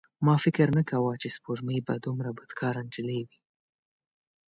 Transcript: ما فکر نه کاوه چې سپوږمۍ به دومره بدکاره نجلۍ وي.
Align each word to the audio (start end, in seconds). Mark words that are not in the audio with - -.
ما 0.25 0.35
فکر 0.43 0.67
نه 0.77 0.83
کاوه 0.89 1.13
چې 1.21 1.27
سپوږمۍ 1.35 1.79
به 1.87 1.93
دومره 2.05 2.29
بدکاره 2.37 2.81
نجلۍ 2.87 3.19
وي. 3.27 3.37